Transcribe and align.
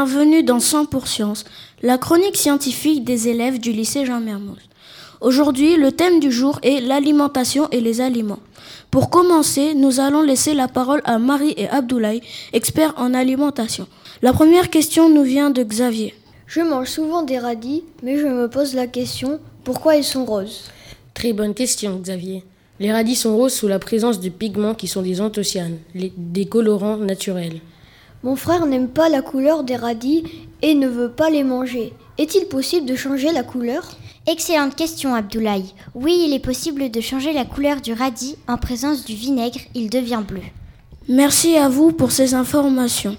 Bienvenue 0.00 0.44
dans 0.44 0.60
100 0.60 1.06
Science, 1.06 1.44
la 1.82 1.98
chronique 1.98 2.36
scientifique 2.36 3.02
des 3.02 3.26
élèves 3.26 3.58
du 3.58 3.72
lycée 3.72 4.06
Jean 4.06 4.20
Mermoz. 4.20 4.60
Aujourd'hui, 5.20 5.74
le 5.74 5.90
thème 5.90 6.20
du 6.20 6.30
jour 6.30 6.60
est 6.62 6.80
l'alimentation 6.80 7.68
et 7.72 7.80
les 7.80 8.00
aliments. 8.00 8.38
Pour 8.92 9.10
commencer, 9.10 9.74
nous 9.74 9.98
allons 9.98 10.22
laisser 10.22 10.54
la 10.54 10.68
parole 10.68 11.02
à 11.04 11.18
Marie 11.18 11.52
et 11.56 11.68
Abdoulaye, 11.68 12.22
experts 12.52 12.94
en 12.96 13.12
alimentation. 13.12 13.88
La 14.22 14.32
première 14.32 14.70
question 14.70 15.10
nous 15.10 15.24
vient 15.24 15.50
de 15.50 15.64
Xavier. 15.64 16.14
Je 16.46 16.60
mange 16.60 16.90
souvent 16.90 17.24
des 17.24 17.40
radis, 17.40 17.82
mais 18.04 18.18
je 18.18 18.26
me 18.28 18.48
pose 18.48 18.74
la 18.76 18.86
question 18.86 19.40
pourquoi 19.64 19.96
ils 19.96 20.04
sont 20.04 20.24
roses? 20.24 20.70
Très 21.12 21.32
bonne 21.32 21.54
question, 21.54 21.98
Xavier. 21.98 22.44
Les 22.78 22.92
radis 22.92 23.16
sont 23.16 23.36
roses 23.36 23.54
sous 23.54 23.66
la 23.66 23.80
présence 23.80 24.20
de 24.20 24.28
pigments 24.28 24.76
qui 24.76 24.86
sont 24.86 25.02
des 25.02 25.20
anthocyanes, 25.20 25.78
des 25.92 26.46
colorants 26.46 26.98
naturels. 26.98 27.58
Mon 28.24 28.34
frère 28.34 28.66
n'aime 28.66 28.88
pas 28.88 29.08
la 29.08 29.22
couleur 29.22 29.62
des 29.62 29.76
radis 29.76 30.24
et 30.60 30.74
ne 30.74 30.88
veut 30.88 31.10
pas 31.10 31.30
les 31.30 31.44
manger. 31.44 31.92
Est-il 32.18 32.46
possible 32.46 32.86
de 32.86 32.96
changer 32.96 33.30
la 33.30 33.44
couleur? 33.44 33.82
Excellente 34.26 34.74
question, 34.74 35.14
Abdoulaye. 35.14 35.72
Oui, 35.94 36.24
il 36.26 36.34
est 36.34 36.44
possible 36.44 36.90
de 36.90 37.00
changer 37.00 37.32
la 37.32 37.44
couleur 37.44 37.80
du 37.80 37.92
radis 37.92 38.36
en 38.48 38.58
présence 38.58 39.04
du 39.04 39.14
vinaigre, 39.14 39.60
il 39.74 39.88
devient 39.88 40.22
bleu. 40.26 40.42
Merci 41.08 41.56
à 41.56 41.68
vous 41.68 41.92
pour 41.92 42.10
ces 42.10 42.34
informations. 42.34 43.16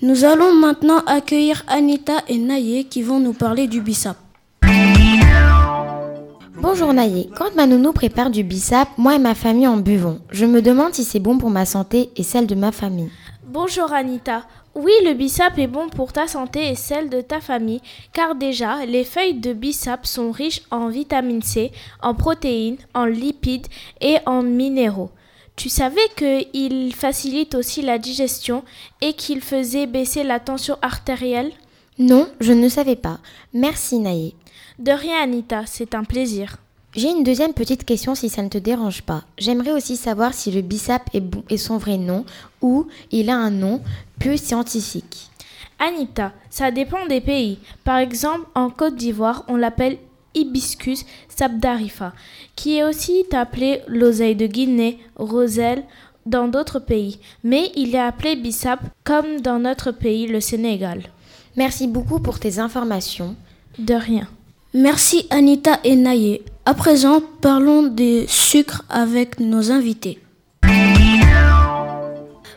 Nous 0.00 0.24
allons 0.24 0.54
maintenant 0.54 1.02
accueillir 1.06 1.64
Anita 1.66 2.22
et 2.28 2.38
Naye 2.38 2.84
qui 2.84 3.02
vont 3.02 3.18
nous 3.18 3.32
parler 3.32 3.66
du 3.66 3.80
bissap. 3.80 4.16
Bonjour 6.78 6.92
Naye, 6.92 7.30
quand 7.34 7.54
ma 7.54 7.66
nounou 7.66 7.94
prépare 7.94 8.28
du 8.28 8.44
bissap, 8.44 8.90
moi 8.98 9.14
et 9.14 9.18
ma 9.18 9.34
famille 9.34 9.66
en 9.66 9.78
buvons. 9.78 10.20
Je 10.30 10.44
me 10.44 10.60
demande 10.60 10.92
si 10.92 11.04
c'est 11.04 11.20
bon 11.20 11.38
pour 11.38 11.48
ma 11.48 11.64
santé 11.64 12.10
et 12.16 12.22
celle 12.22 12.46
de 12.46 12.54
ma 12.54 12.70
famille. 12.70 13.08
Bonjour 13.46 13.94
Anita. 13.94 14.44
Oui, 14.74 14.92
le 15.06 15.14
bissap 15.14 15.58
est 15.58 15.68
bon 15.68 15.88
pour 15.88 16.12
ta 16.12 16.26
santé 16.26 16.68
et 16.68 16.74
celle 16.74 17.08
de 17.08 17.22
ta 17.22 17.40
famille, 17.40 17.80
car 18.12 18.34
déjà, 18.34 18.84
les 18.84 19.04
feuilles 19.04 19.40
de 19.40 19.54
bissap 19.54 20.04
sont 20.04 20.30
riches 20.30 20.60
en 20.70 20.88
vitamine 20.88 21.40
C, 21.40 21.72
en 22.02 22.12
protéines, 22.12 22.76
en 22.92 23.06
lipides 23.06 23.68
et 24.02 24.18
en 24.26 24.42
minéraux. 24.42 25.10
Tu 25.56 25.70
savais 25.70 25.96
qu'il 26.14 26.94
facilite 26.94 27.54
aussi 27.54 27.80
la 27.80 27.96
digestion 27.96 28.64
et 29.00 29.14
qu'il 29.14 29.40
faisait 29.40 29.86
baisser 29.86 30.24
la 30.24 30.40
tension 30.40 30.76
artérielle? 30.82 31.52
Non, 31.98 32.28
je 32.38 32.52
ne 32.52 32.68
savais 32.68 32.96
pas. 32.96 33.20
Merci 33.54 33.98
Naïe. 33.98 34.34
De 34.78 34.92
rien 34.92 35.22
Anita, 35.22 35.62
c'est 35.64 35.94
un 35.94 36.04
plaisir. 36.04 36.58
J'ai 36.96 37.10
une 37.10 37.24
deuxième 37.24 37.52
petite 37.52 37.84
question 37.84 38.14
si 38.14 38.30
ça 38.30 38.42
ne 38.42 38.48
te 38.48 38.56
dérange 38.56 39.02
pas. 39.02 39.24
J'aimerais 39.36 39.72
aussi 39.72 39.96
savoir 39.96 40.32
si 40.32 40.50
le 40.50 40.62
bissap 40.62 41.02
est, 41.12 41.20
bon, 41.20 41.44
est 41.50 41.58
son 41.58 41.76
vrai 41.76 41.98
nom 41.98 42.24
ou 42.62 42.86
il 43.12 43.28
a 43.28 43.36
un 43.36 43.50
nom 43.50 43.82
plus 44.18 44.38
scientifique. 44.38 45.28
Anita, 45.78 46.32
ça 46.48 46.70
dépend 46.70 47.04
des 47.06 47.20
pays. 47.20 47.58
Par 47.84 47.98
exemple, 47.98 48.46
en 48.54 48.70
Côte 48.70 48.96
d'Ivoire, 48.96 49.44
on 49.48 49.56
l'appelle 49.56 49.98
Hibiscus 50.34 51.04
sabdarifa, 51.28 52.14
qui 52.54 52.78
est 52.78 52.84
aussi 52.84 53.26
appelé 53.30 53.82
l'oseille 53.88 54.34
de 54.36 54.46
Guinée, 54.46 54.98
roselle, 55.16 55.84
dans 56.24 56.48
d'autres 56.48 56.78
pays. 56.78 57.18
Mais 57.44 57.72
il 57.76 57.94
est 57.94 57.98
appelé 58.00 58.36
bissap 58.36 58.80
comme 59.04 59.42
dans 59.42 59.58
notre 59.58 59.90
pays, 59.90 60.26
le 60.26 60.40
Sénégal. 60.40 61.02
Merci 61.56 61.88
beaucoup 61.88 62.20
pour 62.20 62.38
tes 62.40 62.58
informations. 62.58 63.36
De 63.78 63.92
rien. 63.92 64.26
Merci 64.72 65.26
Anita 65.28 65.78
et 65.84 65.94
Naye. 65.94 66.40
À 66.68 66.74
présent, 66.74 67.22
parlons 67.40 67.84
des 67.84 68.26
sucres 68.26 68.82
avec 68.88 69.38
nos 69.38 69.70
invités. 69.70 70.18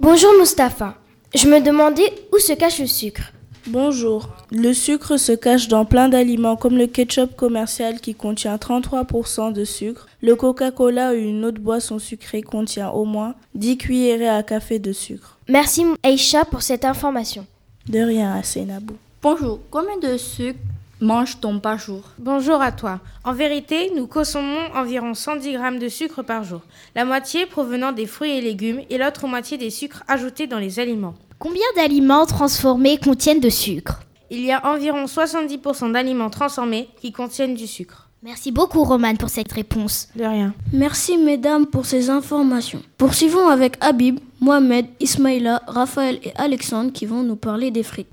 Bonjour 0.00 0.32
Mustapha. 0.40 0.96
Je 1.32 1.46
me 1.46 1.60
demandais 1.60 2.12
où 2.32 2.38
se 2.40 2.52
cache 2.52 2.80
le 2.80 2.88
sucre. 2.88 3.30
Bonjour. 3.68 4.28
Le 4.50 4.72
sucre 4.72 5.16
se 5.18 5.30
cache 5.30 5.68
dans 5.68 5.84
plein 5.84 6.08
d'aliments 6.08 6.56
comme 6.56 6.76
le 6.78 6.88
ketchup 6.88 7.36
commercial 7.36 8.00
qui 8.00 8.16
contient 8.16 8.56
33% 8.56 9.52
de 9.52 9.64
sucre. 9.64 10.08
Le 10.20 10.34
Coca-Cola 10.34 11.12
ou 11.12 11.14
une 11.14 11.44
autre 11.44 11.60
boisson 11.60 12.00
sucrée 12.00 12.42
contient 12.42 12.90
au 12.90 13.04
moins 13.04 13.36
10 13.54 13.78
cuillerées 13.78 14.28
à 14.28 14.42
café 14.42 14.80
de 14.80 14.92
sucre. 14.92 15.38
Merci 15.48 15.84
Aisha 16.02 16.44
pour 16.44 16.62
cette 16.62 16.84
information. 16.84 17.46
De 17.88 18.00
rien, 18.00 18.42
Nabou. 18.66 18.94
Bonjour. 19.22 19.60
Combien 19.70 19.96
de 19.98 20.16
sucre 20.16 20.58
mange-t-on 21.02 21.58
par 21.58 21.78
jour 21.78 22.00
Bonjour 22.18 22.62
à 22.62 22.72
toi. 22.72 23.00
En 23.24 23.32
vérité, 23.32 23.92
nous 23.94 24.06
consommons 24.06 24.72
environ 24.74 25.14
110 25.14 25.52
grammes 25.52 25.78
de 25.78 25.88
sucre 25.88 26.22
par 26.22 26.44
jour, 26.44 26.60
la 26.94 27.04
moitié 27.04 27.44
provenant 27.46 27.92
des 27.92 28.06
fruits 28.06 28.30
et 28.30 28.40
légumes 28.40 28.80
et 28.88 28.98
l'autre 28.98 29.26
moitié 29.26 29.58
des 29.58 29.70
sucres 29.70 30.04
ajoutés 30.08 30.46
dans 30.46 30.58
les 30.58 30.78
aliments. 30.78 31.14
Combien 31.38 31.66
d'aliments 31.76 32.24
transformés 32.24 32.98
contiennent 32.98 33.40
de 33.40 33.50
sucre? 33.50 34.00
Il 34.30 34.40
y 34.40 34.52
a 34.52 34.64
environ 34.66 35.04
70% 35.04 35.92
d'aliments 35.92 36.30
transformés 36.30 36.88
qui 37.00 37.12
contiennent 37.12 37.54
du 37.54 37.66
sucre. 37.66 38.08
Merci 38.22 38.52
beaucoup 38.52 38.84
Roman 38.84 39.16
pour 39.16 39.28
cette 39.28 39.50
réponse. 39.50 40.08
De 40.14 40.24
rien. 40.24 40.54
Merci 40.72 41.18
mesdames 41.18 41.66
pour 41.66 41.86
ces 41.86 42.08
informations. 42.08 42.80
Poursuivons 42.96 43.48
avec 43.48 43.76
Habib, 43.80 44.20
Mohamed, 44.40 44.86
Ismaïla, 45.00 45.62
Raphaël 45.66 46.20
et 46.22 46.32
Alexandre 46.36 46.92
qui 46.92 47.04
vont 47.04 47.24
nous 47.24 47.36
parler 47.36 47.72
des 47.72 47.82
frites. 47.82 48.08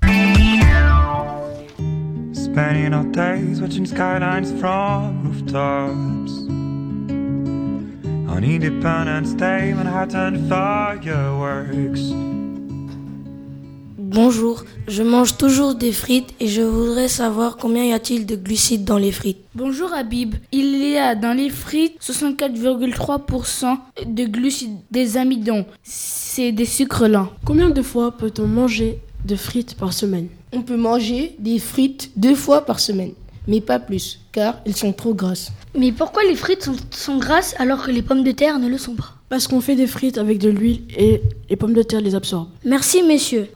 Spending 2.52 2.92
our 2.94 3.04
days 3.12 3.60
watching 3.60 3.86
skylines 3.86 4.50
from 4.58 5.22
rooftops. 5.22 6.32
On 8.28 8.42
Independence 8.42 9.34
Day, 9.34 9.72
Manhattan 9.72 10.48
fireworks. 10.48 12.00
Bonjour, 13.98 14.64
je 14.88 15.04
mange 15.04 15.36
toujours 15.36 15.76
des 15.76 15.92
frites 15.92 16.34
et 16.40 16.48
je 16.48 16.62
voudrais 16.62 17.06
savoir 17.06 17.56
combien 17.56 17.84
y 17.84 17.92
a-t-il 17.92 18.26
de 18.26 18.34
glucides 18.34 18.84
dans 18.84 18.98
les 18.98 19.12
frites. 19.12 19.44
Bonjour 19.54 19.94
Habib, 19.94 20.34
il 20.50 20.76
y 20.88 20.96
a 20.96 21.14
dans 21.14 21.32
les 21.32 21.50
frites 21.50 22.02
64,3% 22.02 23.78
de 24.06 24.24
glucides, 24.24 24.80
des 24.90 25.16
amidons, 25.16 25.66
c'est 25.84 26.50
des 26.50 26.64
sucres 26.64 27.06
lents. 27.06 27.30
Combien 27.44 27.70
de 27.70 27.82
fois 27.82 28.10
peut-on 28.10 28.48
manger 28.48 28.98
de 29.24 29.36
frites 29.36 29.76
par 29.76 29.92
semaine? 29.92 30.26
On 30.52 30.62
peut 30.62 30.76
manger 30.76 31.36
des 31.38 31.58
frites 31.58 32.10
deux 32.16 32.34
fois 32.34 32.66
par 32.66 32.80
semaine, 32.80 33.12
mais 33.46 33.60
pas 33.60 33.78
plus, 33.78 34.20
car 34.32 34.56
elles 34.66 34.76
sont 34.76 34.92
trop 34.92 35.14
grasses. 35.14 35.52
Mais 35.78 35.92
pourquoi 35.92 36.24
les 36.24 36.34
frites 36.34 36.64
sont, 36.64 36.76
sont 36.90 37.18
grasses 37.18 37.54
alors 37.58 37.84
que 37.84 37.92
les 37.92 38.02
pommes 38.02 38.24
de 38.24 38.32
terre 38.32 38.58
ne 38.58 38.68
le 38.68 38.76
sont 38.76 38.96
pas? 38.96 39.14
Parce 39.28 39.46
qu'on 39.46 39.60
fait 39.60 39.76
des 39.76 39.86
frites 39.86 40.18
avec 40.18 40.38
de 40.38 40.48
l'huile 40.48 40.82
et 40.96 41.22
les 41.48 41.54
pommes 41.54 41.72
de 41.72 41.82
terre 41.84 42.00
les 42.00 42.16
absorbent. 42.16 42.50
Merci 42.64 43.04
messieurs. 43.04 43.48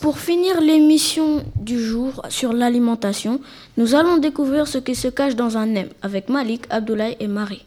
Pour 0.00 0.18
finir 0.18 0.62
l'émission 0.62 1.44
du 1.54 1.78
jour 1.78 2.22
sur 2.30 2.54
l'alimentation, 2.54 3.40
nous 3.76 3.94
allons 3.94 4.16
découvrir 4.16 4.66
ce 4.66 4.78
qui 4.78 4.94
se 4.94 5.08
cache 5.08 5.36
dans 5.36 5.58
un 5.58 5.66
nem 5.66 5.88
avec 6.00 6.30
Malik, 6.30 6.62
Abdoulaye 6.70 7.18
et 7.20 7.26
Marie. 7.28 7.66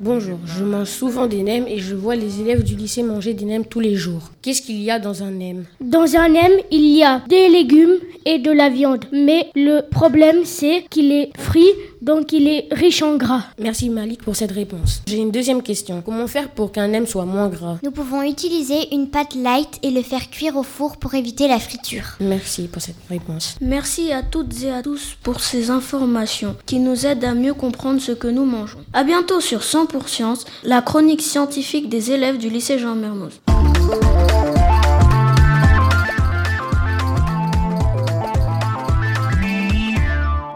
Bonjour, 0.00 0.38
je 0.44 0.64
mange 0.64 0.88
souvent 0.88 1.26
des 1.28 1.42
nems 1.44 1.68
et 1.68 1.78
je 1.78 1.94
vois 1.94 2.16
les 2.16 2.40
élèves 2.40 2.64
du 2.64 2.74
lycée 2.74 3.04
manger 3.04 3.34
des 3.34 3.44
nems 3.44 3.64
tous 3.64 3.78
les 3.78 3.94
jours. 3.94 4.30
Qu'est-ce 4.42 4.60
qu'il 4.60 4.82
y 4.82 4.90
a 4.90 4.98
dans 4.98 5.22
un 5.22 5.30
nem? 5.30 5.66
Dans 5.80 6.16
un 6.16 6.30
nem, 6.30 6.50
il 6.72 6.96
y 6.96 7.04
a 7.04 7.22
des 7.28 7.48
légumes 7.48 7.98
et 8.24 8.38
de 8.38 8.50
la 8.50 8.70
viande. 8.70 9.04
Mais 9.12 9.50
le 9.54 9.82
problème, 9.88 10.38
c'est 10.44 10.84
qu'il 10.90 11.12
est 11.12 11.30
frit, 11.38 11.70
donc 12.02 12.32
il 12.32 12.48
est 12.48 12.68
riche 12.70 13.02
en 13.02 13.16
gras. 13.16 13.44
Merci 13.58 13.90
Malik 13.90 14.22
pour 14.22 14.36
cette 14.36 14.52
réponse. 14.52 15.02
J'ai 15.06 15.18
une 15.18 15.30
deuxième 15.30 15.62
question. 15.62 16.02
Comment 16.04 16.26
faire 16.26 16.48
pour 16.48 16.72
qu'un 16.72 16.88
nem 16.88 17.06
soit 17.06 17.24
moins 17.24 17.48
gras? 17.48 17.78
Nous 17.82 17.90
pouvons 17.90 18.22
utiliser 18.22 18.94
une 18.94 19.08
pâte 19.08 19.34
light 19.34 19.78
et 19.82 19.90
le 19.90 20.02
faire 20.02 20.30
cuire 20.30 20.56
au 20.56 20.62
four 20.62 20.96
pour 20.96 21.14
éviter 21.14 21.48
la 21.48 21.58
friture. 21.58 22.16
Merci 22.20 22.68
pour 22.68 22.82
cette 22.82 22.96
réponse. 23.08 23.56
Merci 23.60 24.12
à 24.12 24.22
toutes 24.22 24.62
et 24.62 24.70
à 24.70 24.82
tous 24.82 25.16
pour 25.22 25.40
ces 25.40 25.70
informations 25.70 26.56
qui 26.66 26.78
nous 26.78 27.06
aident 27.06 27.24
à 27.24 27.34
mieux 27.34 27.54
comprendre 27.54 28.00
ce 28.00 28.12
que 28.12 28.28
nous 28.28 28.44
mangeons. 28.44 28.80
À 28.92 29.04
bientôt 29.04 29.40
sur 29.40 29.62
100 29.62 29.88
Science, 30.06 30.44
la 30.64 30.82
chronique 30.82 31.22
scientifique 31.22 31.88
des 31.88 32.12
élèves 32.12 32.38
du 32.38 32.48
lycée 32.50 32.78
Jean 32.78 32.94
Mermoz. 32.94 33.40